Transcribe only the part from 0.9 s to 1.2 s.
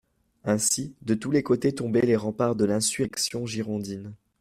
de